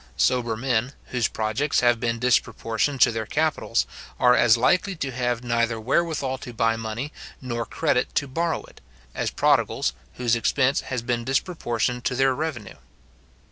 [0.17, 3.85] Sober men, whose projects have been disproportioned to their capitals,
[4.19, 8.81] are as likely to have neither wherewithal to buy money, nor credit to borrow it,
[9.13, 12.77] as prodigals, whose expense has been disproportioned to their revenue.